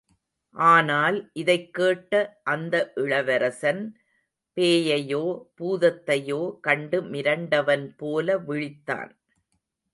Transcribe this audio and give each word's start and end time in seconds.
ஆனால் 0.55 1.17
இதைக் 1.33 1.73
கேட்ட 1.73 2.13
அந்த 2.43 2.91
இளவரசன் 2.95 3.83
பேயையோ 4.57 5.23
பூதத்தையோ 5.57 6.41
கண்டு 6.59 7.01
மிரண்டவன் 7.03 7.87
போல 7.97 8.39
விழித்தான். 8.39 9.13